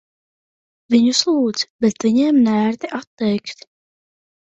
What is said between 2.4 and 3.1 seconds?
neērti